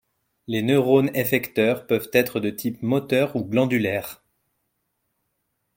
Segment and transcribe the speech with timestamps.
[0.47, 4.23] Les neurones effecteurs peuvent être de type moteur ou glandulaire.